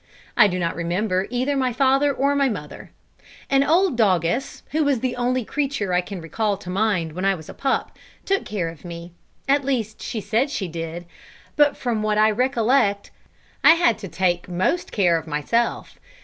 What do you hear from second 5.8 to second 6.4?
I can